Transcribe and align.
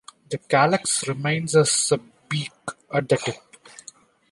The 0.31 0.39
calyx 0.39 1.07
remains 1.07 1.55
as 1.55 1.91
a 1.91 1.99
beak 2.27 2.51
at 2.91 3.07
the 3.07 3.17
tip. 3.17 3.35